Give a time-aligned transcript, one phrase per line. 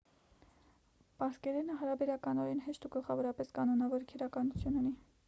[1.19, 4.95] պարսկերենը հարաբերականորեն հեշտ ու գլխավորապես կանոնավոր քերականություն ունի